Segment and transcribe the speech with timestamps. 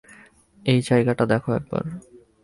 [0.63, 1.85] এই জায়গাটা দেখো একবার।